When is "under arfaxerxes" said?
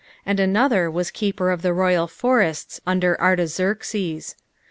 2.87-4.33